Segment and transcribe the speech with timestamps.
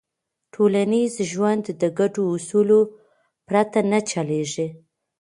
[0.53, 2.79] ټولنیز ژوند د ګډو اصولو
[3.47, 4.67] پرته نه چلېږي.